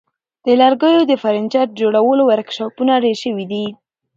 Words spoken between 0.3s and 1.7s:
د لرګیو د فرنیچر